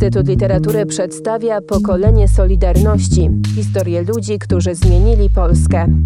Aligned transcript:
Instytut 0.00 0.28
Literatury 0.28 0.86
przedstawia 0.86 1.60
pokolenie 1.60 2.28
Solidarności 2.28 3.28
historię 3.54 4.02
ludzi, 4.02 4.38
którzy 4.38 4.74
zmienili 4.74 5.30
Polskę. 5.30 6.02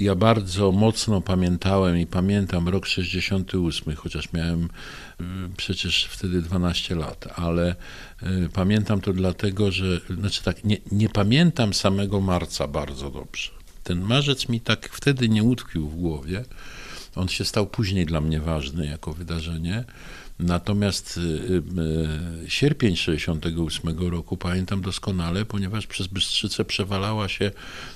Ja 0.00 0.14
bardzo 0.14 0.72
mocno 0.72 1.20
pamiętałem 1.20 1.98
i 1.98 2.06
pamiętam 2.06 2.68
rok 2.68 2.86
68, 2.86 3.94
chociaż 3.96 4.32
miałem 4.32 4.64
y, 4.64 5.24
przecież 5.56 6.04
wtedy 6.04 6.42
12 6.42 6.94
lat, 6.94 7.28
ale 7.36 7.74
y, 8.22 8.48
pamiętam 8.52 9.00
to 9.00 9.12
dlatego, 9.12 9.70
że, 9.70 10.00
znaczy 10.20 10.42
tak, 10.42 10.64
nie, 10.64 10.76
nie 10.92 11.08
pamiętam 11.08 11.74
samego 11.74 12.20
marca 12.20 12.68
bardzo 12.68 13.10
dobrze. 13.10 13.50
Ten 13.84 14.00
marzec 14.00 14.48
mi 14.48 14.60
tak 14.60 14.88
wtedy 14.92 15.28
nie 15.28 15.42
utkwił 15.44 15.88
w 15.88 15.96
głowie. 15.96 16.44
On 17.16 17.28
się 17.28 17.44
stał 17.44 17.66
później 17.66 18.06
dla 18.06 18.20
mnie 18.20 18.40
ważny 18.40 18.86
jako 18.86 19.12
wydarzenie. 19.12 19.84
Natomiast 20.38 21.16
y, 21.16 21.20
y, 21.20 22.50
sierpień 22.50 22.96
68 22.96 23.98
roku 24.10 24.36
pamiętam 24.36 24.80
doskonale, 24.82 25.44
ponieważ 25.44 25.86
przez 25.86 26.06
Bystrzycę 26.06 26.64
przewalała 26.64 27.28
się 27.28 27.50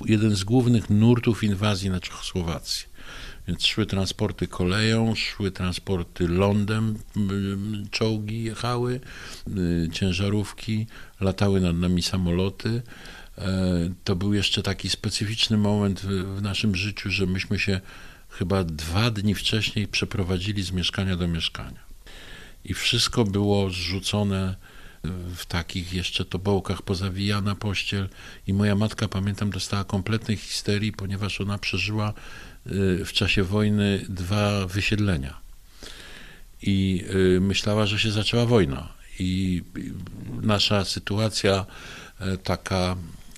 jeden 0.05 0.37
z 0.37 0.45
głównych 0.45 0.91
nurtów 0.91 1.45
inwazji 1.45 1.91
na 1.91 2.01
Czechosłowację. 2.01 2.89
Więc 3.49 3.67
szły 3.67 3.87
transporty 3.87 4.49
koleją, 4.49 5.15
szły 5.15 5.51
transporty 5.51 6.29
lądem, 6.29 6.99
y, 7.17 7.91
czołgi 7.91 8.45
jechały, 8.45 9.01
ciężarówki, 9.93 10.87
latały 11.21 11.61
nad 11.61 11.77
nami 11.77 12.03
samoloty. 12.03 12.83
E, 13.39 13.91
to 14.05 14.17
był 14.17 14.35
jeszcze 14.35 14.63
taki 14.63 14.89
specyficzny 14.89 15.57
moment 15.57 16.01
w 16.37 16.43
naszym 16.43 16.77
życiu, 16.77 17.11
że 17.11 17.27
myśmy 17.27 17.59
się 17.59 17.81
chyba 18.39 18.65
dwa 18.65 19.11
dni 19.11 19.35
wcześniej 19.35 19.89
przeprowadzili 19.89 20.63
z 20.63 20.73
mieszkania 20.73 21.17
do 21.17 21.29
mieszkania. 21.29 21.85
I 22.65 22.75
wszystko 22.75 23.25
było 23.25 23.71
zrzucone 23.71 24.57
w 25.37 25.47
takich 25.47 25.93
jeszcze 25.93 26.25
tobołkach, 26.25 26.83
pozawijana 26.83 27.55
pościel. 27.55 28.09
I 28.47 28.55
moja 28.55 28.75
matka, 28.75 29.09
pamiętam, 29.09 29.51
dostała 29.51 29.85
kompletnej 29.85 30.37
histerii, 30.37 30.93
ponieważ 30.93 31.41
ona 31.41 31.59
przeżyła 31.59 32.11
y, 32.67 33.05
w 33.05 33.13
czasie 33.13 33.43
wojny 33.43 34.07
dwa 34.09 34.67
wysiedlenia. 34.67 35.41
I 36.63 37.05
y, 37.37 37.41
myślała, 37.41 37.87
że 37.87 37.99
się 37.99 38.11
zaczęła 38.11 38.47
wojna. 38.47 38.89
I 39.19 39.63
nasza 40.43 40.85
sytuacja 40.85 41.67
e, 42.21 42.39
taka 42.39 42.97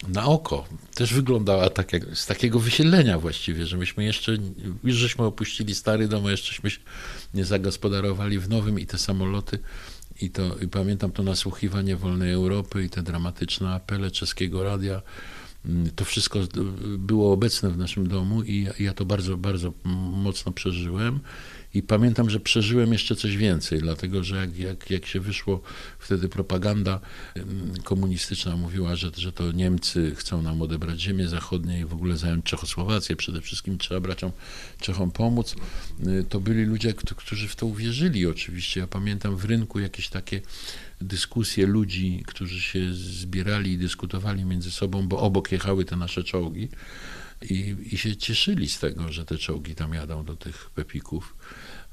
na 0.08 0.24
oko. 0.24 0.64
Też 0.94 1.14
wyglądała 1.14 1.70
tak 1.70 1.92
jak, 1.92 2.16
z 2.16 2.26
takiego 2.26 2.60
wysiedlenia 2.60 3.18
właściwie, 3.18 3.66
że 3.66 3.76
myśmy 3.76 4.04
jeszcze, 4.04 4.36
już 4.84 4.96
żeśmy 4.96 5.24
opuścili 5.24 5.74
stary 5.74 6.08
dom, 6.08 6.26
a 6.26 6.30
jeszcze 6.30 6.54
się 6.54 6.78
nie 7.34 7.44
zagospodarowali 7.44 8.38
w 8.38 8.48
nowym 8.48 8.80
i 8.80 8.86
te 8.86 8.98
samoloty 8.98 9.58
i 10.20 10.30
to 10.30 10.56
i 10.58 10.68
pamiętam 10.68 11.12
to 11.12 11.22
nasłuchiwanie 11.22 11.96
Wolnej 11.96 12.32
Europy 12.32 12.84
i 12.84 12.90
te 12.90 13.02
dramatyczne 13.02 13.74
apele 13.74 14.10
czeskiego 14.10 14.64
radia, 14.64 15.02
mm, 15.64 15.90
to 15.90 16.04
wszystko 16.04 16.38
było 16.98 17.32
obecne 17.32 17.70
w 17.70 17.78
naszym 17.78 18.08
domu 18.08 18.42
i 18.42 18.68
ja 18.78 18.94
to 18.94 19.04
bardzo, 19.04 19.36
bardzo 19.36 19.72
mocno 20.12 20.52
przeżyłem 20.52 21.20
i 21.76 21.82
pamiętam, 21.82 22.30
że 22.30 22.40
przeżyłem 22.40 22.92
jeszcze 22.92 23.16
coś 23.16 23.36
więcej, 23.36 23.78
dlatego 23.78 24.24
że 24.24 24.36
jak, 24.36 24.58
jak, 24.58 24.90
jak 24.90 25.06
się 25.06 25.20
wyszło 25.20 25.62
wtedy 25.98 26.28
propaganda 26.28 27.00
komunistyczna 27.84 28.56
mówiła, 28.56 28.96
że, 28.96 29.10
że 29.16 29.32
to 29.32 29.52
Niemcy 29.52 30.14
chcą 30.16 30.42
nam 30.42 30.62
odebrać 30.62 31.00
ziemię 31.00 31.28
zachodnie 31.28 31.80
i 31.80 31.84
w 31.84 31.92
ogóle 31.92 32.16
zająć 32.16 32.44
Czechosłowację, 32.44 33.16
przede 33.16 33.40
wszystkim 33.40 33.78
trzeba 33.78 34.00
braciom 34.00 34.32
Czechom 34.80 35.10
pomóc, 35.10 35.56
y, 36.06 36.24
to 36.28 36.40
byli 36.40 36.64
ludzie, 36.64 36.94
którzy 36.94 37.48
w 37.48 37.56
to 37.56 37.66
uwierzyli 37.66 38.26
oczywiście. 38.26 38.80
Ja 38.80 38.86
pamiętam 38.86 39.36
w 39.36 39.44
rynku 39.44 39.80
jakieś 39.80 40.08
takie 40.08 40.40
dyskusje 41.00 41.66
ludzi, 41.66 42.22
którzy 42.26 42.60
się 42.60 42.94
zbierali 42.94 43.72
i 43.72 43.78
dyskutowali 43.78 44.44
między 44.44 44.70
sobą, 44.70 45.08
bo 45.08 45.18
obok 45.18 45.52
jechały 45.52 45.84
te 45.84 45.96
nasze 45.96 46.24
czołgi 46.24 46.68
i, 47.42 47.76
i 47.92 47.98
się 47.98 48.16
cieszyli 48.16 48.68
z 48.68 48.78
tego, 48.78 49.12
że 49.12 49.24
te 49.24 49.38
czołgi 49.38 49.74
tam 49.74 49.94
jadą 49.94 50.24
do 50.24 50.36
tych 50.36 50.70
pepików. 50.70 51.36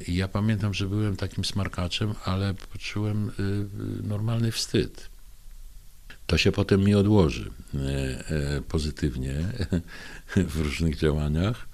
I 0.08 0.16
ja 0.16 0.28
pamiętam, 0.28 0.74
że 0.74 0.88
byłem 0.88 1.16
takim 1.16 1.46
smarkaczem, 1.46 2.14
ale 2.26 2.54
poczułem 2.54 3.30
y, 3.30 3.32
y, 3.42 4.04
normalny 4.04 4.52
wstyd. 4.52 5.10
To 6.28 6.38
się 6.38 6.52
potem 6.52 6.84
mi 6.84 6.96
odłoży 6.96 7.52
y, 8.58 8.62
pozytywnie 8.62 9.36
w 10.54 10.62
różnych 10.62 10.98
działaniach, 10.98 11.68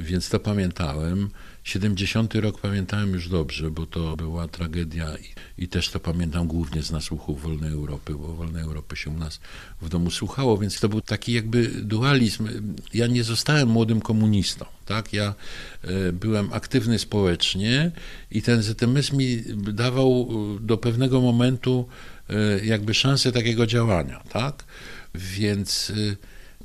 więc 0.00 0.28
to 0.28 0.40
pamiętałem. 0.40 1.30
70 1.64 2.34
rok 2.34 2.60
pamiętałem 2.60 3.12
już 3.12 3.28
dobrze, 3.28 3.70
bo 3.70 3.86
to 3.86 4.16
była 4.16 4.48
tragedia 4.48 5.16
i, 5.16 5.64
i, 5.64 5.68
też 5.68 5.88
to 5.88 6.00
pamiętam 6.00 6.46
głównie 6.46 6.82
z 6.82 6.90
nasłuchów 6.90 7.42
Wolnej 7.42 7.72
Europy, 7.72 8.14
bo 8.14 8.34
Wolnej 8.34 8.62
Europy 8.62 8.96
się 8.96 9.10
u 9.10 9.14
nas 9.14 9.40
w 9.82 9.88
domu 9.88 10.10
słuchało, 10.10 10.58
więc 10.58 10.80
to 10.80 10.88
był 10.88 11.00
taki 11.00 11.32
jakby 11.32 11.66
dualizm. 11.66 12.48
Ja 12.94 13.06
nie 13.06 13.24
zostałem 13.24 13.68
młodym 13.68 14.00
komunistą, 14.00 14.64
tak? 14.86 15.12
Ja 15.12 15.34
e, 15.82 16.12
byłem 16.12 16.52
aktywny 16.52 16.98
społecznie 16.98 17.90
i 18.30 18.42
ten 18.42 18.62
ZMS 18.62 19.12
mi 19.12 19.42
dawał 19.72 20.28
e, 20.56 20.60
do 20.60 20.78
pewnego 20.78 21.20
momentu 21.20 21.88
jakby 22.64 22.94
szansę 22.94 23.32
takiego 23.32 23.66
działania, 23.66 24.22
tak? 24.28 24.64
Więc 25.14 25.92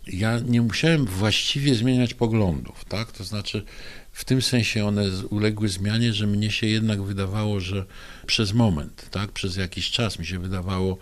ja 0.07 0.39
nie 0.39 0.61
musiałem 0.61 1.05
właściwie 1.05 1.75
zmieniać 1.75 2.13
poglądów, 2.13 2.85
tak? 2.85 3.11
To 3.11 3.23
znaczy 3.23 3.63
w 4.11 4.25
tym 4.25 4.41
sensie 4.41 4.85
one 4.85 5.03
uległy 5.29 5.69
zmianie, 5.69 6.13
że 6.13 6.27
mnie 6.27 6.51
się 6.51 6.67
jednak 6.67 7.01
wydawało, 7.01 7.59
że 7.59 7.85
przez 8.25 8.53
moment, 8.53 9.07
tak, 9.11 9.31
przez 9.31 9.55
jakiś 9.55 9.91
czas 9.91 10.19
mi 10.19 10.25
się 10.25 10.39
wydawało, 10.39 10.97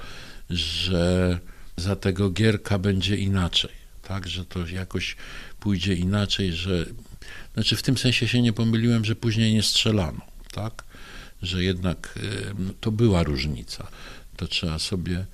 że 0.50 1.40
za 1.78 1.96
tego 1.96 2.30
gierka 2.30 2.80
będzie 2.80 3.18
inaczej, 3.18 3.72
tak, 4.02 4.28
że 4.28 4.46
to 4.46 4.68
jakoś 4.68 5.16
pójdzie 5.59 5.94
inaczej, 5.94 6.53
że 6.53 6.86
znaczy 7.53 7.75
w 7.75 7.84
tym 7.84 7.97
sensie 7.97 8.28
się 8.28 8.42
nie 8.42 8.53
pomyliłem, 8.53 9.06
że 9.06 9.16
później 9.16 9.53
nie 9.53 9.63
strzelano, 9.63 10.22
tak, 10.52 10.84
że 11.42 11.63
jednak 11.63 12.19
to 12.81 12.92
była 12.92 13.24
różnica. 13.24 13.88
To 14.38 14.47
trzeba 14.47 14.80
sobie 14.80 15.25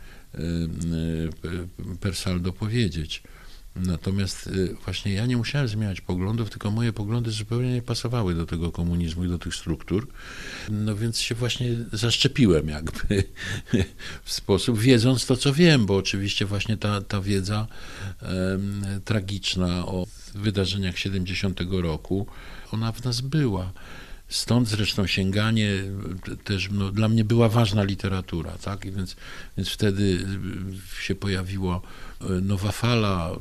per 1.99 2.15
saldo 2.15 2.53
powiedzieć. 2.53 3.23
Natomiast 3.75 4.47
y, 4.47 4.75
właśnie 4.85 5.13
ja 5.13 5.25
nie 5.25 5.37
musiałem 5.37 5.67
zmieniać 5.67 6.01
poglądów, 6.01 6.49
tylko 6.49 6.71
moje 6.71 6.93
poglądy 6.93 7.31
zupełnie 7.31 7.73
nie 7.73 7.81
pasowały 7.81 8.35
do 8.35 8.45
tego 8.45 8.71
komunizmu 8.71 9.25
i 9.25 9.29
do 9.29 9.37
tych 9.37 9.55
struktur. 9.55 10.07
No 10.69 10.95
więc 10.95 11.19
się 11.19 11.35
właśnie 11.35 11.69
zaszczepiłem 11.93 12.67
jakby 12.67 13.23
w 14.23 14.31
sposób, 14.31 14.79
wiedząc 14.79 15.25
to, 15.25 15.37
co 15.37 15.53
wiem, 15.53 15.85
bo 15.85 15.95
oczywiście 15.95 16.45
właśnie 16.45 16.77
ta, 16.77 17.01
ta 17.01 17.21
wiedza 17.21 17.67
tragiczna 19.05 19.85
o 19.85 20.07
wydarzeniach 20.35 20.97
70 20.97 21.59
roku, 21.71 22.27
ona 22.71 22.91
w 22.91 23.03
nas 23.03 23.21
była. 23.21 23.73
Stąd 24.29 24.67
zresztą 24.67 25.07
sięganie 25.07 25.69
też 26.43 26.69
no, 26.71 26.91
dla 26.91 27.07
mnie 27.07 27.23
była 27.23 27.49
ważna 27.49 27.83
literatura, 27.83 28.51
tak? 28.51 28.85
I 28.85 28.91
więc, 28.91 29.15
więc 29.57 29.69
wtedy 29.69 30.25
się 30.99 31.15
pojawiło 31.15 31.81
Nowa 32.41 32.71
Fala, 32.71 33.31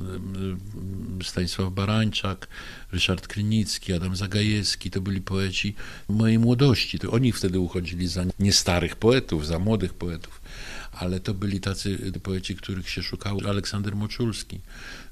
Stanisław 1.23 1.73
Barańczak, 1.73 2.49
Ryszard 2.93 3.27
Krynicki, 3.27 3.93
Adam 3.93 4.17
Zagajewski, 4.17 4.91
to 4.91 5.01
byli 5.01 5.21
poeci 5.21 5.75
mojej 6.09 6.39
młodości. 6.39 6.99
To 6.99 7.11
oni 7.11 7.33
wtedy 7.33 7.59
uchodzili 7.61 8.09
za 8.09 8.25
nie 8.39 8.53
starych 8.53 8.97
poetów, 8.97 9.47
za 9.47 9.59
młodych 9.59 9.95
poetów, 9.95 10.41
ale 10.93 11.21
to 11.21 11.35
byli 11.35 11.61
tacy 11.61 12.13
poeci, 12.23 12.57
których 12.57 12.91
się 12.91 13.03
szukało. 13.03 13.41
Aleksander 13.49 13.97
Moczulski. 13.97 14.61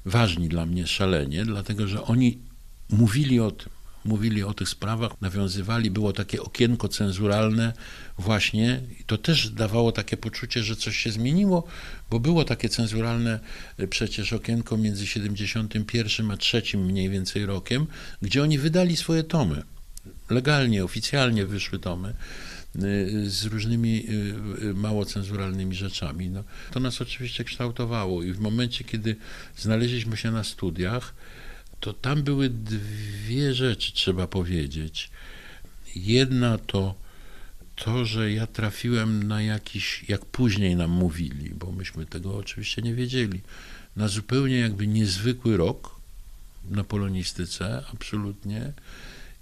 Ważni 0.05 0.49
dla 0.49 0.65
mnie 0.65 0.87
szalenie, 0.87 1.45
dlatego 1.45 1.87
że 1.87 2.03
oni 2.03 2.37
mówili 2.89 3.39
o 3.39 3.51
tym 3.51 3.76
mówili 4.05 4.43
o 4.43 4.53
tych 4.53 4.69
sprawach, 4.69 5.21
nawiązywali, 5.21 5.91
było 5.91 6.13
takie 6.13 6.41
okienko 6.41 6.87
cenzuralne 6.87 7.73
właśnie 8.17 8.81
i 8.99 9.03
to 9.03 9.17
też 9.17 9.49
dawało 9.49 9.91
takie 9.91 10.17
poczucie, 10.17 10.63
że 10.63 10.75
coś 10.75 10.97
się 10.97 11.11
zmieniło, 11.11 11.67
bo 12.09 12.19
było 12.19 12.43
takie 12.43 12.69
cenzuralne 12.69 13.39
e, 13.77 13.87
przecież 13.87 14.33
okienko 14.33 14.77
między 14.77 15.07
71 15.07 16.31
a 16.31 16.37
3 16.37 16.61
mniej 16.77 17.09
więcej 17.09 17.45
rokiem, 17.45 17.87
gdzie 18.21 18.43
oni 18.43 18.57
wydali 18.57 18.97
swoje 18.97 19.23
tomy. 19.23 19.63
Legalnie, 20.29 20.83
oficjalnie 20.83 21.45
wyszły 21.45 21.79
tomy 21.79 22.09
e, 22.09 22.13
z 23.25 23.45
różnymi 23.45 24.05
e, 24.69 24.73
mało 24.73 25.05
cenzuralnymi 25.05 25.75
rzeczami. 25.75 26.29
No, 26.29 26.43
to 26.71 26.79
nas 26.79 27.01
oczywiście 27.01 27.43
kształtowało 27.43 28.23
i 28.23 28.33
w 28.33 28.39
momencie, 28.39 28.83
kiedy 28.83 29.15
znaleźliśmy 29.57 30.17
się 30.17 30.31
na 30.31 30.43
studiach, 30.43 31.13
to 31.79 31.93
tam 31.93 32.23
były 32.23 32.49
dwie 32.49 33.53
rzeczy, 33.53 33.93
trzeba 33.93 34.27
powiedzieć. 34.27 35.09
Jedna 35.95 36.57
to 36.57 36.95
to, 37.75 38.05
że 38.05 38.31
ja 38.31 38.47
trafiłem 38.47 39.23
na 39.23 39.41
jakiś, 39.41 40.05
jak 40.07 40.25
później 40.25 40.75
nam 40.75 40.91
mówili, 40.91 41.49
bo 41.49 41.71
myśmy 41.71 42.05
tego 42.05 42.37
oczywiście 42.37 42.81
nie 42.81 42.93
wiedzieli, 42.93 43.41
na 43.95 44.07
zupełnie 44.07 44.59
jakby 44.59 44.87
niezwykły 44.87 45.57
rok 45.57 45.95
na 46.69 46.83
polonistyce, 46.83 47.83
absolutnie, 47.93 48.73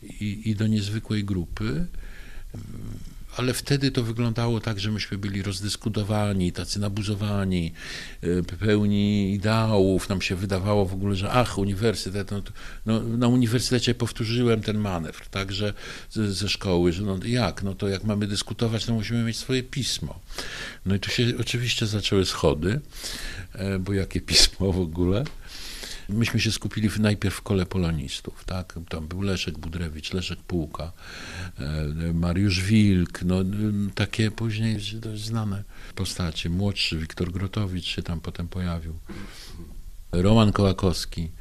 i, 0.03 0.41
i 0.45 0.55
do 0.55 0.67
niezwykłej 0.67 1.23
grupy. 1.23 1.85
Ale 3.37 3.53
wtedy 3.53 3.91
to 3.91 4.03
wyglądało 4.03 4.59
tak, 4.59 4.79
że 4.79 4.91
myśmy 4.91 5.17
byli 5.17 5.41
rozdyskutowani, 5.41 6.51
tacy 6.51 6.79
nabuzowani, 6.79 7.73
y, 8.23 8.43
pełni 8.59 9.33
ideałów. 9.33 10.09
Nam 10.09 10.21
się 10.21 10.35
wydawało 10.35 10.85
w 10.85 10.93
ogóle, 10.93 11.15
że 11.15 11.31
ach, 11.31 11.57
uniwersytet, 11.57 12.31
no, 12.31 12.41
no, 12.85 12.99
na 13.03 13.27
uniwersytecie 13.27 13.95
powtórzyłem 13.95 14.61
ten 14.61 14.77
manewr, 14.77 15.27
także 15.27 15.73
ze, 16.11 16.33
ze 16.33 16.49
szkoły, 16.49 16.93
że 16.93 17.03
no 17.03 17.19
jak, 17.25 17.63
no 17.63 17.75
to 17.75 17.87
jak 17.87 18.03
mamy 18.03 18.27
dyskutować, 18.27 18.85
to 18.85 18.93
musimy 18.93 19.23
mieć 19.23 19.37
swoje 19.37 19.63
pismo. 19.63 20.19
No 20.85 20.95
i 20.95 20.99
tu 20.99 21.09
się 21.09 21.33
oczywiście 21.39 21.85
zaczęły 21.85 22.25
schody, 22.25 22.79
e, 23.53 23.79
bo 23.79 23.93
jakie 23.93 24.21
pismo 24.21 24.71
w 24.71 24.79
ogóle? 24.79 25.23
Myśmy 26.09 26.39
się 26.39 26.51
skupili 26.51 26.89
najpierw 26.99 27.35
w 27.35 27.41
kole 27.41 27.65
polonistów, 27.65 28.45
tak? 28.45 28.79
Tam 28.89 29.07
był 29.07 29.21
Leszek 29.21 29.57
Budrewicz, 29.57 30.13
Leszek 30.13 30.39
Półka, 30.39 30.91
e, 31.59 32.13
Mariusz 32.13 32.61
Wilk, 32.61 33.23
no 33.23 33.35
takie 33.95 34.31
później 34.31 34.77
dość 34.93 35.25
znane 35.25 35.63
postacie. 35.95 36.49
Młodszy 36.49 36.97
Wiktor 36.97 37.31
Grotowicz 37.31 37.85
się 37.85 38.03
tam 38.03 38.21
potem 38.21 38.47
pojawił. 38.47 38.93
Roman 40.11 40.51
Kołakowski 40.51 41.31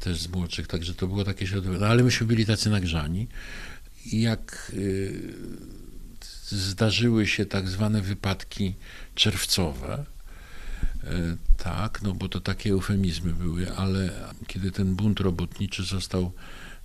też 0.00 0.20
z 0.20 0.28
młodszych, 0.28 0.66
także 0.66 0.94
to 0.94 1.06
było 1.06 1.24
takie 1.24 1.46
środowisko. 1.46 1.84
No, 1.84 1.90
ale 1.90 2.02
myśmy 2.02 2.26
byli 2.26 2.46
tacy 2.46 2.70
nagrzani 2.70 3.28
i 4.06 4.20
jak 4.20 4.72
y, 4.74 5.34
zdarzyły 6.48 7.26
się 7.26 7.46
tak 7.46 7.68
zwane 7.68 8.02
wypadki 8.02 8.74
czerwcowe, 9.14 10.04
tak, 11.56 12.02
no 12.02 12.14
bo 12.14 12.28
to 12.28 12.40
takie 12.40 12.70
eufemizmy 12.70 13.32
były, 13.32 13.76
ale 13.76 14.10
kiedy 14.46 14.72
ten 14.72 14.94
bunt 14.94 15.20
robotniczy 15.20 15.82
został 15.82 16.32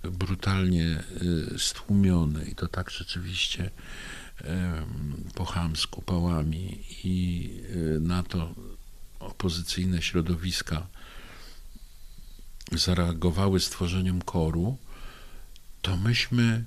brutalnie 0.02 0.84
e, 0.86 1.58
stłumiony 1.58 2.44
i 2.44 2.54
to 2.54 2.68
tak 2.68 2.90
rzeczywiście 2.90 3.70
po 5.34 5.44
chamsku, 5.44 6.02
pałami 6.02 6.78
i 7.04 7.50
e, 7.96 8.00
na 8.00 8.22
to 8.22 8.54
opozycyjne 9.20 10.02
środowiska 10.02 10.86
zareagowały 12.72 13.60
stworzeniem 13.60 14.22
koru, 14.22 14.78
to 15.82 15.96
myśmy, 15.96 16.64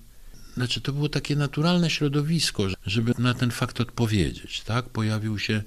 znaczy 0.54 0.81
to 0.81 0.94
było 0.94 1.10
takie 1.10 1.36
naturalne 1.36 1.90
środowisko, 1.90 2.63
żeby 2.90 3.14
na 3.18 3.34
ten 3.34 3.52
fakt 3.52 3.82
odpowiedzieć, 3.82 4.62
tak? 4.62 4.90
Pojawił 4.90 5.40
się 5.40 5.64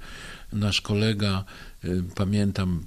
nasz 0.53 0.81
kolega 0.81 1.45
Y, 1.85 2.03
pamiętam, 2.15 2.85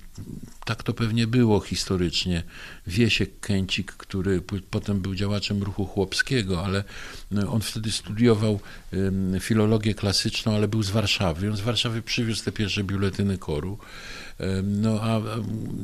tak 0.65 0.83
to 0.83 0.93
pewnie 0.93 1.27
było 1.27 1.59
historycznie, 1.59 2.43
Wiesiek 2.87 3.39
Kęcik, 3.39 3.91
który 3.91 4.41
potem 4.69 5.01
był 5.01 5.15
działaczem 5.15 5.63
ruchu 5.63 5.85
chłopskiego, 5.85 6.65
ale 6.65 6.83
y, 7.31 7.49
on 7.49 7.61
wtedy 7.61 7.91
studiował 7.91 8.59
filologię 9.39 9.93
klasyczną, 9.93 10.55
ale 10.55 10.67
był 10.67 10.83
z 10.83 10.89
Warszawy. 10.89 11.49
On 11.49 11.57
z 11.57 11.61
Warszawy 11.61 12.01
przywiózł 12.01 12.45
te 12.45 12.51
pierwsze 12.51 12.83
biuletyny 12.83 13.37
koru. 13.37 13.77
No 14.63 15.01
a 15.01 15.21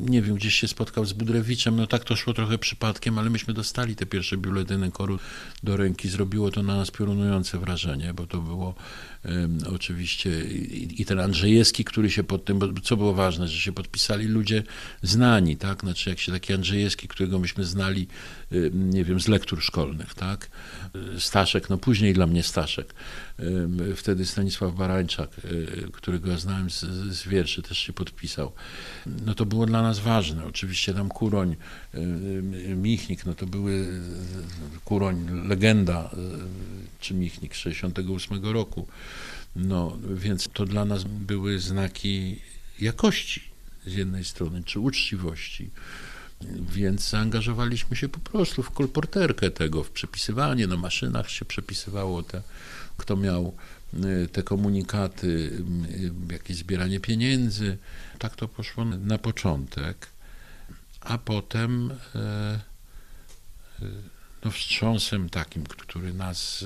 nie 0.06 0.22
wiem, 0.22 0.34
gdzieś 0.34 0.54
się 0.54 0.68
spotkał 0.68 1.04
z 1.04 1.12
Budrewiczem, 1.12 1.76
no 1.76 1.86
tak 1.86 2.04
to 2.04 2.16
szło 2.16 2.34
trochę 2.34 2.58
przypadkiem, 2.58 3.18
ale 3.18 3.30
myśmy 3.30 3.54
dostali 3.54 3.96
te 3.96 4.06
pierwsze 4.06 4.36
biuletyny 4.36 4.90
koru 4.90 5.18
do 5.62 5.76
ręki. 5.76 6.08
Zrobiło 6.08 6.50
to 6.50 6.62
na 6.62 6.76
nas 6.76 6.90
piorunujące 6.90 7.58
wrażenie, 7.58 8.14
bo 8.14 8.26
to 8.26 8.41
było 8.42 8.74
oczywiście 9.74 10.44
i, 10.98 11.04
ten 11.04 11.20
Andrzejewski, 11.20 11.84
który 11.84 12.10
się 12.10 12.24
pod 12.24 12.44
tym, 12.44 12.60
co 12.82 12.96
było 12.96 13.14
ważne, 13.14 13.48
że 13.48 13.60
się 13.60 13.72
podpisali 13.72 14.26
ludzie 14.26 14.62
znani, 15.02 15.56
tak, 15.56 15.80
znaczy 15.80 16.10
jak 16.10 16.18
się 16.18 16.32
taki 16.32 16.52
Andrzejewski, 16.52 17.08
którego 17.08 17.38
myśmy 17.38 17.64
znali, 17.64 18.06
nie 18.72 19.04
wiem, 19.04 19.20
z 19.20 19.28
lektur 19.28 19.62
szkolnych, 19.62 20.14
tak, 20.14 20.50
Staszek, 21.18 21.70
no 21.70 21.78
później 21.78 22.14
dla 22.14 22.26
mnie 22.26 22.42
Staszek, 22.42 22.94
wtedy 23.96 24.26
Stanisław 24.26 24.74
Barańczak, 24.74 25.30
e, 25.30 25.90
którego 25.92 26.30
ja 26.30 26.38
znałem 26.38 26.70
z, 26.70 26.80
z 27.10 27.28
wierszy, 27.28 27.62
też 27.62 27.78
się 27.78 27.92
podpisał, 27.92 28.52
no 29.26 29.34
to 29.34 29.46
było 29.46 29.66
dla 29.66 29.82
nas 29.82 29.98
ważne, 29.98 30.44
oczywiście 30.44 30.94
tam 30.94 31.08
Kuroń, 31.08 31.56
Michnik, 32.76 33.26
no 33.26 33.34
to 33.34 33.46
były 33.46 33.86
Kuroń, 34.84 35.46
legenda, 35.48 36.10
e, 36.12 36.16
czy 37.00 37.14
Michnik 37.14 37.56
z 37.56 37.58
68 37.58 38.44
roku, 38.44 38.86
no, 39.56 39.98
więc 40.14 40.48
to 40.52 40.64
dla 40.64 40.84
nas 40.84 41.04
były 41.04 41.58
znaki 41.58 42.40
jakości 42.80 43.42
z 43.86 43.94
jednej 43.94 44.24
strony, 44.24 44.64
czy 44.64 44.80
uczciwości. 44.80 45.70
Więc 46.72 47.10
zaangażowaliśmy 47.10 47.96
się 47.96 48.08
po 48.08 48.20
prostu 48.20 48.62
w 48.62 48.70
kolporterkę 48.70 49.50
tego, 49.50 49.84
w 49.84 49.90
przepisywanie. 49.90 50.66
Na 50.66 50.76
maszynach 50.76 51.30
się 51.30 51.44
przepisywało 51.44 52.22
te, 52.22 52.42
kto 52.96 53.16
miał 53.16 53.54
y, 53.94 54.28
te 54.28 54.42
komunikaty, 54.42 55.26
y, 56.28 56.32
jakieś 56.32 56.56
zbieranie 56.56 57.00
pieniędzy. 57.00 57.78
Tak 58.18 58.36
to 58.36 58.48
poszło 58.48 58.84
na 58.84 59.18
początek. 59.18 60.06
A 61.00 61.18
potem 61.18 61.90
e, 62.14 62.60
no, 64.44 64.50
wstrząsem 64.50 65.28
takim, 65.28 65.64
który 65.66 66.14
nas 66.14 66.64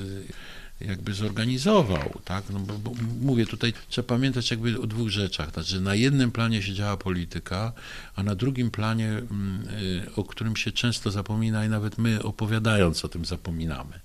jakby 0.80 1.14
zorganizował, 1.14 2.20
tak? 2.24 2.44
No 2.50 2.58
bo, 2.58 2.78
bo, 2.78 2.92
mówię 3.20 3.46
tutaj, 3.46 3.72
trzeba 3.88 4.08
pamiętać 4.08 4.50
jakby 4.50 4.80
o 4.80 4.86
dwóch 4.86 5.08
rzeczach, 5.08 5.52
znaczy 5.52 5.80
na 5.80 5.94
jednym 5.94 6.32
planie 6.32 6.62
się 6.62 6.74
działa 6.74 6.96
polityka, 6.96 7.72
a 8.14 8.22
na 8.22 8.34
drugim 8.34 8.70
planie, 8.70 9.08
mm, 9.08 9.68
y, 10.06 10.14
o 10.16 10.24
którym 10.24 10.56
się 10.56 10.72
często 10.72 11.10
zapomina 11.10 11.64
i 11.64 11.68
nawet 11.68 11.98
my 11.98 12.22
opowiadając 12.22 13.04
o 13.04 13.08
tym 13.08 13.24
zapominamy. 13.24 14.00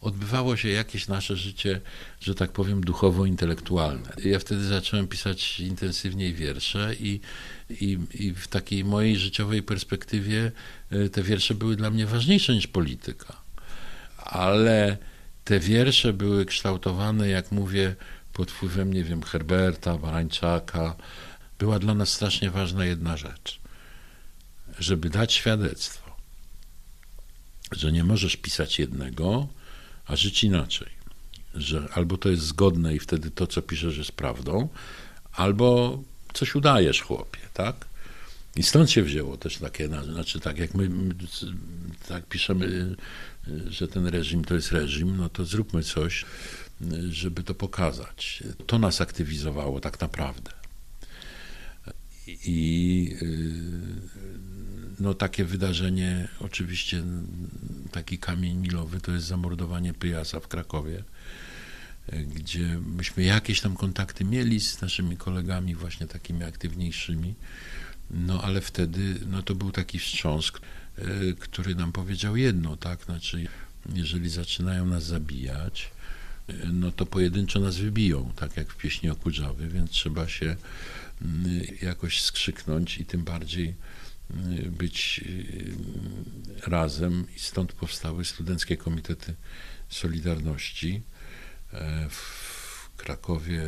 Odbywało 0.00 0.56
się 0.56 0.68
jakieś 0.68 1.08
nasze 1.08 1.36
życie, 1.36 1.80
że 2.20 2.34
tak 2.34 2.52
powiem, 2.52 2.80
duchowo-intelektualne. 2.80 4.12
Ja 4.24 4.38
wtedy 4.38 4.64
zacząłem 4.64 5.08
pisać 5.08 5.60
intensywniej 5.60 6.34
wiersze 6.34 6.94
i, 7.00 7.20
i, 7.70 7.98
i 8.14 8.34
w 8.34 8.48
takiej 8.48 8.84
mojej 8.84 9.16
życiowej 9.16 9.62
perspektywie 9.62 10.52
y, 10.92 11.10
te 11.10 11.22
wiersze 11.22 11.54
były 11.54 11.76
dla 11.76 11.90
mnie 11.90 12.06
ważniejsze 12.06 12.54
niż 12.54 12.66
polityka. 12.66 13.36
Ale 14.16 14.98
te 15.46 15.60
wiersze 15.60 16.12
były 16.12 16.46
kształtowane, 16.46 17.28
jak 17.28 17.52
mówię, 17.52 17.96
pod 18.32 18.50
wpływem, 18.50 18.92
nie 18.92 19.04
wiem, 19.04 19.22
Herberta, 19.22 19.98
Barańczaka. 19.98 20.96
Była 21.58 21.78
dla 21.78 21.94
nas 21.94 22.08
strasznie 22.08 22.50
ważna 22.50 22.84
jedna 22.84 23.16
rzecz. 23.16 23.60
Żeby 24.78 25.10
dać 25.10 25.32
świadectwo, 25.32 26.16
że 27.72 27.92
nie 27.92 28.04
możesz 28.04 28.36
pisać 28.36 28.78
jednego, 28.78 29.48
a 30.06 30.16
żyć 30.16 30.44
inaczej. 30.44 30.88
Że 31.54 31.88
albo 31.94 32.16
to 32.16 32.28
jest 32.28 32.42
zgodne 32.42 32.94
i 32.94 32.98
wtedy 32.98 33.30
to, 33.30 33.46
co 33.46 33.62
piszesz, 33.62 33.96
jest 33.96 34.12
prawdą, 34.12 34.68
albo 35.32 35.98
coś 36.34 36.54
udajesz, 36.54 37.02
chłopie, 37.02 37.40
tak? 37.52 37.86
I 38.56 38.62
stąd 38.62 38.90
się 38.90 39.02
wzięło 39.02 39.36
też 39.36 39.58
takie, 39.58 39.88
znaczy 39.88 40.40
tak 40.40 40.58
jak 40.58 40.74
my 40.74 40.88
tak 42.08 42.26
piszemy 42.26 42.96
że 43.68 43.88
ten 43.88 44.06
reżim 44.06 44.44
to 44.44 44.54
jest 44.54 44.72
reżim, 44.72 45.16
no 45.16 45.28
to 45.28 45.44
zróbmy 45.44 45.82
coś, 45.82 46.24
żeby 47.08 47.42
to 47.42 47.54
pokazać. 47.54 48.42
To 48.66 48.78
nas 48.78 49.00
aktywizowało 49.00 49.80
tak 49.80 50.00
naprawdę. 50.00 50.50
I 52.26 53.16
y, 53.22 53.32
no, 55.00 55.14
takie 55.14 55.44
wydarzenie, 55.44 56.28
oczywiście 56.40 57.02
taki 57.92 58.18
kamień 58.18 58.56
milowy, 58.56 59.00
to 59.00 59.12
jest 59.12 59.26
zamordowanie 59.26 59.94
Pyjasa 59.94 60.40
w 60.40 60.48
Krakowie, 60.48 61.04
gdzie 62.34 62.80
myśmy 62.96 63.24
jakieś 63.24 63.60
tam 63.60 63.76
kontakty 63.76 64.24
mieli 64.24 64.60
z 64.60 64.80
naszymi 64.80 65.16
kolegami, 65.16 65.74
właśnie 65.74 66.06
takimi 66.06 66.44
aktywniejszymi, 66.44 67.34
no 68.10 68.42
ale 68.42 68.60
wtedy 68.60 69.14
no, 69.30 69.42
to 69.42 69.54
był 69.54 69.72
taki 69.72 69.98
wstrząs, 69.98 70.52
Y, 70.98 71.34
który 71.40 71.74
nam 71.74 71.92
powiedział 71.92 72.36
jedno, 72.36 72.76
tak, 72.76 73.04
znaczy 73.04 73.46
jeżeli 73.94 74.28
zaczynają 74.28 74.86
nas 74.86 75.04
zabijać, 75.04 75.90
y, 76.50 76.54
no 76.72 76.92
to 76.92 77.06
pojedynczo 77.06 77.60
nas 77.60 77.76
wybiją, 77.76 78.32
tak 78.36 78.56
jak 78.56 78.72
w 78.72 78.76
pieśni 78.76 79.10
o 79.10 79.16
więc 79.68 79.90
trzeba 79.90 80.28
się 80.28 80.56
y, 81.46 81.78
jakoś 81.82 82.22
skrzyknąć 82.22 82.98
i 82.98 83.06
tym 83.06 83.24
bardziej 83.24 83.74
być 84.66 85.24
razem 86.66 87.26
i 87.36 87.38
stąd 87.40 87.72
powstały 87.72 88.24
studenckie 88.24 88.76
komitety 88.76 89.34
Solidarności. 89.88 91.02
E, 91.72 92.08
w 92.10 92.90
Krakowie 92.96 93.62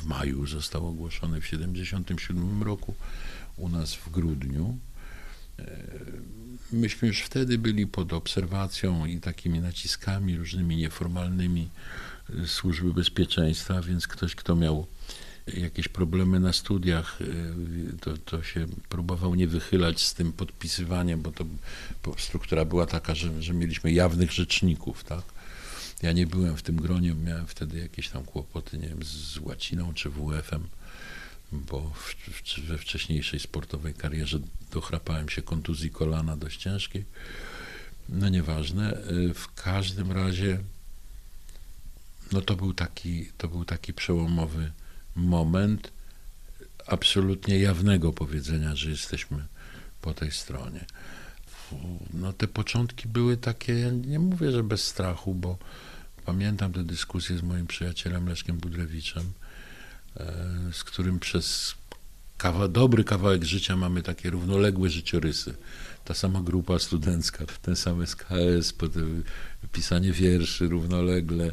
w 0.00 0.04
maju 0.06 0.46
został 0.46 0.86
ogłoszony 0.86 1.40
w 1.40 1.44
1977 1.44 2.62
roku, 2.62 2.94
u 3.56 3.68
nas 3.68 3.94
w 3.94 4.10
grudniu. 4.10 4.78
E, 5.58 5.64
myśmy 6.72 7.08
już 7.08 7.20
wtedy 7.20 7.58
byli 7.58 7.86
pod 7.86 8.12
obserwacją 8.12 9.06
i 9.06 9.20
takimi 9.20 9.60
naciskami 9.60 10.36
różnymi 10.36 10.76
nieformalnymi 10.76 11.68
e, 12.42 12.46
służby 12.46 12.94
bezpieczeństwa, 12.94 13.82
więc 13.82 14.08
ktoś, 14.08 14.34
kto 14.34 14.56
miał 14.56 14.86
jakieś 15.46 15.88
problemy 15.88 16.40
na 16.40 16.52
studiach, 16.52 17.18
e, 17.20 17.96
to, 18.00 18.16
to 18.16 18.42
się 18.42 18.66
próbował 18.88 19.34
nie 19.34 19.46
wychylać 19.46 20.00
z 20.00 20.14
tym 20.14 20.32
podpisywaniem, 20.32 21.22
bo 21.22 21.30
to 21.30 21.44
struktura 22.18 22.64
była 22.64 22.86
taka, 22.86 23.14
że, 23.14 23.42
że 23.42 23.54
mieliśmy 23.54 23.92
jawnych 23.92 24.32
rzeczników, 24.32 25.04
tak? 25.04 25.22
Ja 26.02 26.12
nie 26.12 26.26
byłem 26.26 26.56
w 26.56 26.62
tym 26.62 26.76
gronie, 26.76 27.14
miałem 27.14 27.46
wtedy 27.46 27.78
jakieś 27.78 28.08
tam 28.08 28.24
kłopoty, 28.24 28.78
nie 28.78 28.88
wiem, 28.88 29.02
z 29.02 29.38
łaciną 29.38 29.94
czy 29.94 30.10
WF-em, 30.10 30.62
bo 31.52 31.90
w, 31.94 32.14
w, 32.14 32.58
we 32.58 32.78
wcześniejszej 32.78 33.40
sportowej 33.40 33.94
karierze 33.94 34.38
dochrapałem 34.70 35.28
się 35.28 35.42
kontuzji 35.42 35.90
kolana 35.90 36.36
dość 36.36 36.60
ciężkiej. 36.60 37.04
No 38.08 38.28
nieważne. 38.28 38.98
Y, 39.10 39.34
w 39.34 39.54
każdym 39.54 40.12
razie 40.12 40.58
no 42.32 42.40
to 42.40 42.56
był 42.56 42.74
taki, 42.74 43.26
to 43.38 43.48
był 43.48 43.64
taki 43.64 43.92
przełomowy 43.92 44.72
moment 45.16 45.92
absolutnie 46.86 47.58
jawnego 47.58 48.12
powiedzenia, 48.12 48.76
że 48.76 48.90
jesteśmy 48.90 49.44
po 50.00 50.14
tej 50.14 50.30
stronie. 50.30 50.84
No 52.14 52.32
te 52.32 52.48
początki 52.48 53.08
były 53.08 53.36
takie, 53.36 53.78
ja 53.78 53.90
nie 53.90 54.18
mówię, 54.18 54.52
że 54.52 54.62
bez 54.62 54.84
strachu, 54.84 55.34
bo 55.34 55.58
pamiętam 56.24 56.72
te 56.72 56.84
dyskusje 56.84 57.38
z 57.38 57.42
moim 57.42 57.66
przyjacielem 57.66 58.28
Leszkiem 58.28 58.56
Budrewiczem, 58.56 59.32
z 60.72 60.84
którym 60.84 61.18
przez 61.18 61.74
kawa, 62.38 62.68
dobry 62.68 63.04
kawałek 63.04 63.44
życia 63.44 63.76
mamy 63.76 64.02
takie 64.02 64.30
równoległe 64.30 64.90
życiorysy 64.90 65.54
ta 66.04 66.14
sama 66.14 66.40
grupa 66.40 66.78
studencka, 66.78 67.44
ten 67.62 67.76
sam 67.76 68.06
SKS, 68.06 68.72
potem 68.72 69.22
pisanie 69.72 70.12
wierszy 70.12 70.68
równolegle, 70.68 71.52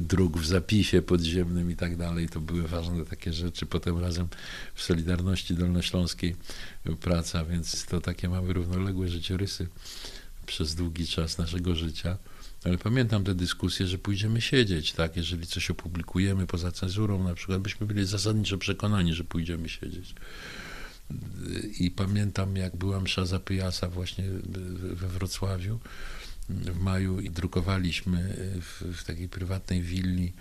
druk 0.00 0.38
w 0.38 0.46
zapisie 0.46 1.02
podziemnym 1.02 1.70
i 1.70 1.76
tak 1.76 1.96
dalej. 1.96 2.28
To 2.28 2.40
były 2.40 2.68
ważne 2.68 3.04
takie 3.04 3.32
rzeczy. 3.32 3.66
Potem 3.66 3.98
razem 3.98 4.28
w 4.74 4.82
Solidarności 4.82 5.54
Dolnośląskiej 5.54 6.36
praca, 7.00 7.44
więc 7.44 7.86
to 7.86 8.00
takie 8.00 8.28
mamy 8.28 8.52
równoległe 8.52 9.08
życiorysy 9.08 9.68
przez 10.46 10.74
długi 10.74 11.06
czas 11.06 11.38
naszego 11.38 11.74
życia. 11.74 12.16
Ale 12.64 12.78
pamiętam 12.78 13.24
te 13.24 13.34
dyskusje, 13.34 13.86
że 13.86 13.98
pójdziemy 13.98 14.40
siedzieć, 14.40 14.92
tak? 14.92 15.16
Jeżeli 15.16 15.46
coś 15.46 15.70
opublikujemy 15.70 16.46
poza 16.46 16.72
cenzurą, 16.72 17.24
na 17.24 17.34
przykład, 17.34 17.60
byśmy 17.60 17.86
byli 17.86 18.06
zasadniczo 18.06 18.58
przekonani, 18.58 19.14
że 19.14 19.24
pójdziemy 19.24 19.68
siedzieć. 19.68 20.14
I 21.78 21.90
pamiętam, 21.90 22.56
jak 22.56 22.76
była 22.76 23.00
msza 23.00 23.26
za 23.26 23.40
Pyjasa 23.40 23.88
właśnie 23.88 24.24
we 24.82 25.08
Wrocławiu 25.08 25.80
w 26.48 26.80
maju 26.80 27.20
i 27.20 27.30
drukowaliśmy 27.30 28.36
w, 28.60 28.96
w 28.96 29.04
takiej 29.04 29.28
prywatnej 29.28 29.82
willi 29.82 30.32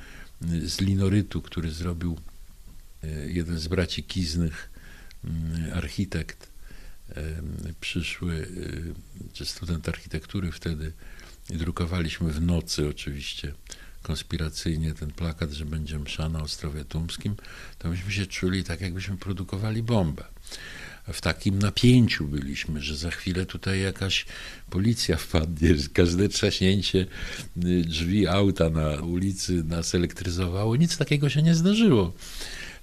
z 0.65 0.81
linorytu, 0.81 1.41
który 1.41 1.71
zrobił 1.71 2.17
e, 3.03 3.07
jeden 3.31 3.59
z 3.59 3.67
braci 3.67 4.03
Kiznych, 4.03 4.69
mm, 5.23 5.73
architekt, 5.73 6.49
e, 7.09 7.41
przyszły, 7.81 8.47
e, 9.29 9.33
czy 9.33 9.45
student 9.45 9.89
architektury 9.89 10.51
wtedy, 10.51 10.91
i 11.51 11.57
drukowaliśmy 11.57 12.31
w 12.31 12.41
nocy 12.41 12.87
oczywiście 12.87 13.53
konspiracyjnie 14.03 14.93
ten 14.93 15.11
plakat, 15.11 15.51
że 15.51 15.65
będzie 15.65 15.99
msza 15.99 16.29
na 16.29 16.41
Ostrowie 16.43 16.85
Tumskim, 16.85 17.35
to 17.79 17.89
myśmy 17.89 18.11
się 18.11 18.25
czuli 18.25 18.63
tak, 18.63 18.81
jakbyśmy 18.81 19.17
produkowali 19.17 19.83
bombę. 19.83 20.23
W 21.13 21.21
takim 21.21 21.59
napięciu 21.59 22.25
byliśmy, 22.27 22.81
że 22.81 22.97
za 22.97 23.11
chwilę 23.11 23.45
tutaj 23.45 23.81
jakaś 23.81 24.25
policja 24.69 25.17
wpadnie, 25.17 25.75
każde 25.93 26.29
trzaśnięcie 26.29 27.05
y, 27.65 27.81
drzwi 27.81 28.27
auta 28.27 28.69
na 28.69 28.89
ulicy 28.89 29.63
nas 29.63 29.95
elektryzowało. 29.95 30.75
Nic 30.75 30.97
takiego 30.97 31.29
się 31.29 31.41
nie 31.41 31.55
zdarzyło. 31.55 32.13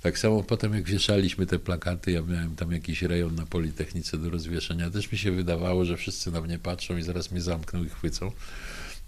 Tak 0.03 0.19
samo 0.19 0.43
potem, 0.43 0.75
jak 0.75 0.85
wieszaliśmy 0.85 1.47
te 1.47 1.59
plakaty, 1.59 2.13
ja 2.13 2.23
miałem 2.23 2.57
tam 2.57 2.73
jakiś 2.73 3.03
rejon 3.03 3.35
na 3.35 3.47
Politechnice 3.47 4.19
do 4.19 4.31
rozwieszenia, 4.31 4.91
też 4.91 5.13
mi 5.13 5.19
się 5.19 5.33
wydawało, 5.33 5.85
że 5.85 5.97
wszyscy 5.97 6.31
na 6.31 6.41
mnie 6.41 6.59
patrzą 6.59 6.97
i 6.97 7.03
zaraz 7.03 7.31
mnie 7.31 7.41
zamkną 7.41 7.85
i 7.85 7.89
chwycą. 7.89 8.33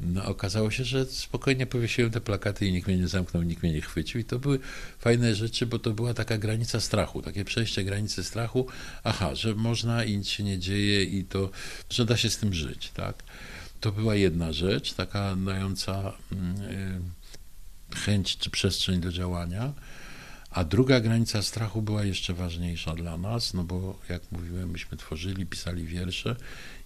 No, 0.01 0.25
okazało 0.25 0.71
się, 0.71 0.85
że 0.85 1.07
spokojnie 1.07 1.67
powiesiłem 1.67 2.11
te 2.11 2.21
plakaty 2.21 2.67
i 2.67 2.73
nikt 2.73 2.89
mnie 2.89 2.97
nie 2.97 3.09
zamknął, 3.09 3.43
nikt 3.43 3.63
mnie 3.63 3.73
nie 3.73 3.81
chwycił. 3.81 4.21
I 4.21 4.25
to 4.25 4.39
były 4.39 4.59
fajne 4.99 5.35
rzeczy, 5.35 5.67
bo 5.67 5.79
to 5.79 5.91
była 5.91 6.15
taka 6.15 6.39
granica 6.39 6.81
strachu, 6.81 7.23
takie 7.23 7.45
przejście 7.45 7.85
granicy 7.85 8.25
strachu. 8.25 8.67
Aha, 9.05 9.35
że 9.35 9.55
można 9.55 10.05
i 10.05 10.17
nic 10.17 10.29
się 10.29 10.43
nie 10.43 10.59
dzieje 10.59 11.05
i 11.05 11.25
to, 11.25 11.51
że 11.91 12.05
da 12.05 12.17
się 12.17 12.31
z 12.31 12.37
tym 12.37 12.55
żyć, 12.55 12.91
tak? 12.91 13.23
To 13.81 13.93
była 13.93 14.15
jedna 14.15 14.53
rzecz, 14.53 14.93
taka 14.93 15.37
dająca 15.37 16.13
y, 17.93 17.97
chęć 17.97 18.37
czy 18.37 18.51
przestrzeń 18.51 19.01
do 19.01 19.13
działania. 19.13 19.73
A 20.51 20.65
druga 20.65 21.01
granica 21.01 21.43
strachu 21.43 21.83
była 21.83 22.05
jeszcze 22.05 22.35
ważniejsza 22.35 22.95
dla 22.95 23.17
nas, 23.17 23.55
no 23.55 23.65
bo 23.65 23.99
jak 24.09 24.23
mówiłem, 24.33 24.71
myśmy 24.71 24.97
tworzyli, 24.97 25.47
pisali 25.47 25.85
wiersze 25.85 26.37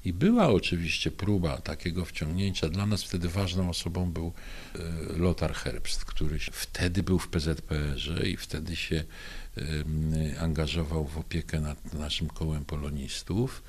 i 0.04 0.12
była 0.12 0.49
oczywiście 0.49 1.11
próba 1.11 1.59
takiego 1.59 2.04
wciągnięcia. 2.04 2.68
Dla 2.68 2.87
nas 2.87 3.02
wtedy 3.02 3.28
ważną 3.28 3.71
osobą 3.71 4.12
był 4.12 4.33
e, 4.75 5.18
Lothar 5.18 5.54
Herbst, 5.54 6.04
który 6.04 6.38
wtedy 6.38 7.02
był 7.02 7.18
w 7.18 7.28
PZPR-ze 7.28 8.28
i 8.28 8.37
wtedy 8.37 8.76
się 8.76 9.04
angażował 10.40 11.06
w 11.06 11.18
opiekę 11.18 11.61
nad 11.61 11.94
naszym 11.94 12.28
kołem 12.28 12.64
polonistów. 12.64 13.62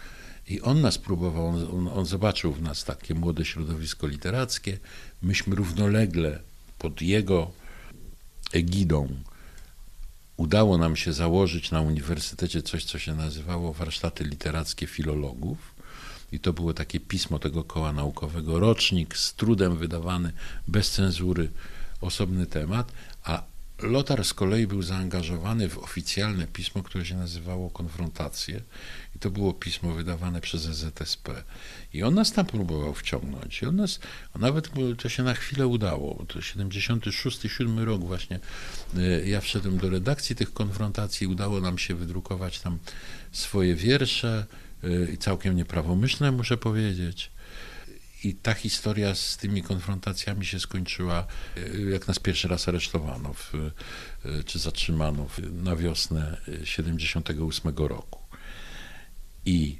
I 0.48 0.62
on 0.62 0.82
nas 0.82 0.98
próbował, 0.98 1.48
on, 1.48 1.88
on 1.88 2.06
zobaczył 2.06 2.54
w 2.54 2.62
nas 2.62 2.84
takie 2.84 3.16
młode 3.16 3.46
środowisko 3.46 4.08
literackie. 4.08 4.78
Myśmy 5.22 5.56
równolegle 5.56 6.40
pod 6.78 7.02
jego 7.02 7.52
egidą 8.54 9.16
udało 10.38 10.78
nam 10.78 10.96
się 10.96 11.14
założyć 11.14 11.72
na 11.72 11.82
uniwersytecie 11.82 12.62
coś, 12.62 12.86
co 12.86 13.00
się 13.00 13.16
nazywało 13.16 13.74
warsztaty 13.74 14.24
literackie 14.24 14.88
filologów. 14.88 15.76
I 16.32 16.40
to 16.40 16.54
było 16.54 16.74
takie 16.74 17.00
pismo 17.00 17.40
tego 17.40 17.64
koła 17.64 17.94
naukowego, 17.94 18.60
rocznik 18.60 19.18
z 19.18 19.34
trudem 19.34 19.78
wydawany, 19.78 20.32
bez 20.68 20.92
cenzury, 20.92 21.50
osobny 22.02 22.46
temat, 22.46 22.92
a 23.24 23.44
Lotar 23.82 24.26
z 24.26 24.34
kolei 24.34 24.68
był 24.68 24.82
zaangażowany 24.82 25.70
w 25.70 25.78
oficjalne 25.78 26.48
pismo, 26.48 26.84
które 26.84 27.06
się 27.06 27.16
nazywało 27.16 27.70
Konfrontacje. 27.70 28.62
I 29.16 29.20
to 29.20 29.30
było 29.30 29.54
pismo 29.54 29.92
wydawane 29.92 30.42
przez 30.42 30.62
ZSP. 30.62 31.44
I 31.94 32.04
on 32.04 32.14
nas 32.14 32.32
tam 32.32 32.46
próbował 32.46 32.94
wciągnąć. 32.94 33.62
I 33.62 33.66
on 33.66 33.76
nas, 33.76 34.00
nawet 34.36 34.70
to 34.98 35.10
się 35.10 35.24
na 35.24 35.34
chwilę 35.34 35.68
udało. 35.68 36.26
To 36.28 36.40
76-7 36.40 37.84
rok 37.84 38.02
właśnie. 38.02 38.40
E, 38.98 39.28
ja 39.28 39.42
wszedłem 39.42 39.78
do 39.78 39.90
redakcji 39.90 40.36
tych 40.36 40.54
konfrontacji. 40.54 41.28
Udało 41.28 41.62
nam 41.62 41.78
się 41.78 41.96
wydrukować 41.96 42.60
tam 42.60 42.78
swoje 43.32 43.76
wiersze 43.76 44.46
e, 44.84 45.12
i 45.12 45.18
całkiem 45.18 45.56
nieprawomyślne, 45.56 46.32
muszę 46.32 46.58
powiedzieć. 46.58 47.32
I 48.26 48.34
ta 48.34 48.54
historia 48.54 49.16
z 49.16 49.38
tymi 49.38 49.64
konfrontacjami 49.64 50.46
się 50.46 50.60
skończyła, 50.60 51.28
e, 51.58 51.82
jak 51.92 52.08
nas 52.08 52.20
pierwszy 52.20 52.48
raz 52.48 52.68
aresztowano, 52.68 53.34
w, 53.34 53.54
czy 54.46 54.60
zatrzymano 54.60 55.28
na 55.52 55.76
wiosnę 55.76 56.38
78 56.64 57.78
roku. 57.78 58.20
I 59.46 59.78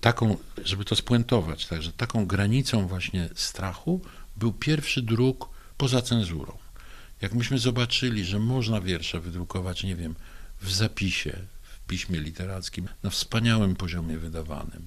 taką, 0.00 0.36
żeby 0.64 0.84
to 0.84 0.96
spuentować, 0.96 1.66
także 1.66 1.92
taką 1.92 2.26
granicą 2.26 2.86
właśnie 2.86 3.28
strachu 3.34 4.00
był 4.36 4.52
pierwszy 4.52 5.02
druk 5.02 5.50
poza 5.76 6.02
cenzurą. 6.02 6.58
Jak 7.20 7.34
myśmy 7.34 7.58
zobaczyli, 7.58 8.24
że 8.24 8.38
można 8.38 8.80
wiersze 8.80 9.20
wydrukować, 9.20 9.84
nie 9.84 9.96
wiem, 9.96 10.14
w 10.60 10.72
zapisie, 10.72 11.32
w 11.62 11.86
piśmie 11.86 12.20
literackim, 12.20 12.88
na 13.02 13.10
wspaniałym 13.10 13.76
poziomie 13.76 14.18
wydawanym, 14.18 14.86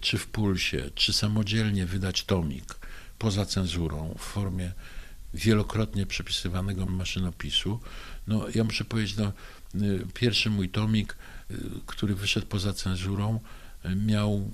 czy 0.00 0.18
w 0.18 0.26
pulsie, 0.26 0.90
czy 0.94 1.12
samodzielnie 1.12 1.86
wydać 1.86 2.24
tomik 2.24 2.74
poza 3.18 3.46
cenzurą 3.46 4.14
w 4.18 4.22
formie 4.22 4.72
wielokrotnie 5.34 6.06
przepisywanego 6.06 6.86
maszynopisu, 6.86 7.80
no 8.26 8.46
ja 8.54 8.64
muszę 8.64 8.84
powiedzieć, 8.84 9.16
no, 9.16 9.32
y, 9.82 10.06
pierwszy 10.14 10.50
mój 10.50 10.68
tomik 10.68 11.16
który 11.86 12.14
wyszedł 12.14 12.46
poza 12.46 12.72
cenzurą, 12.72 13.40
miał, 14.06 14.50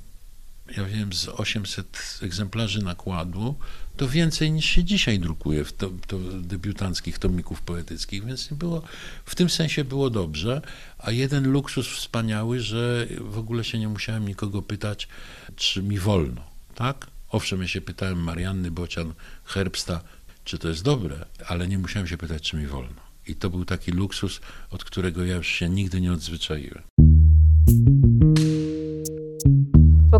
ja 0.76 0.84
wiem, 0.84 1.12
z 1.12 1.28
800 1.28 2.18
egzemplarzy 2.22 2.82
nakładu, 2.82 3.54
to 3.96 4.08
więcej 4.08 4.52
niż 4.52 4.64
się 4.64 4.84
dzisiaj 4.84 5.18
drukuje 5.18 5.64
w 5.64 5.72
to, 5.72 5.90
to 6.06 6.18
debiutanckich 6.18 7.18
tomików 7.18 7.62
poetyckich, 7.62 8.24
więc 8.24 8.48
było, 8.52 8.82
w 9.24 9.34
tym 9.34 9.50
sensie 9.50 9.84
było 9.84 10.10
dobrze, 10.10 10.62
a 10.98 11.10
jeden 11.10 11.52
luksus 11.52 11.88
wspaniały, 11.88 12.60
że 12.60 13.06
w 13.20 13.38
ogóle 13.38 13.64
się 13.64 13.78
nie 13.78 13.88
musiałem 13.88 14.28
nikogo 14.28 14.62
pytać, 14.62 15.08
czy 15.56 15.82
mi 15.82 15.98
wolno, 15.98 16.42
tak? 16.74 17.06
Owszem, 17.28 17.62
ja 17.62 17.68
się 17.68 17.80
pytałem 17.80 18.22
Marianny 18.22 18.70
Bocian, 18.70 19.14
Herbsta, 19.44 20.00
czy 20.44 20.58
to 20.58 20.68
jest 20.68 20.82
dobre, 20.82 21.26
ale 21.46 21.68
nie 21.68 21.78
musiałem 21.78 22.08
się 22.08 22.18
pytać, 22.18 22.42
czy 22.42 22.56
mi 22.56 22.66
wolno. 22.66 23.02
I 23.26 23.34
to 23.34 23.50
był 23.50 23.64
taki 23.64 23.90
luksus, 23.90 24.40
od 24.70 24.84
którego 24.84 25.24
ja 25.24 25.36
już 25.36 25.48
się 25.48 25.68
nigdy 25.68 26.00
nie 26.00 26.12
odzwyczaiłem. 26.12 26.82